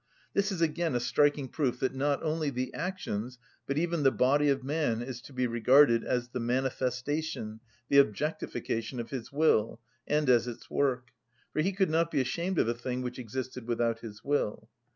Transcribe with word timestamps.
This 0.33 0.51
is 0.51 0.61
again 0.61 0.95
a 0.95 0.99
striking 0.99 1.47
proof 1.47 1.79
that 1.79 1.93
not 1.93 2.23
only 2.23 2.49
the 2.49 2.73
actions 2.73 3.37
but 3.67 3.77
even 3.77 4.01
the 4.01 4.09
body 4.09 4.49
of 4.49 4.63
man 4.63 4.99
is 5.03 5.21
to 5.21 5.31
be 5.31 5.45
regarded 5.45 6.03
as 6.03 6.29
the 6.29 6.39
manifestation, 6.39 7.59
the 7.87 7.99
objectification, 7.99 8.99
of 8.99 9.11
his 9.11 9.31
will, 9.31 9.79
and 10.07 10.27
as 10.27 10.47
its 10.47 10.71
work. 10.71 11.09
For 11.53 11.61
he 11.61 11.71
could 11.71 11.91
not 11.91 12.09
be 12.09 12.19
ashamed 12.19 12.57
of 12.57 12.67
a 12.67 12.73
thing 12.73 13.03
which 13.03 13.19
existed 13.19 13.67
without 13.67 13.99
his 13.99 14.23
will. 14.23 14.71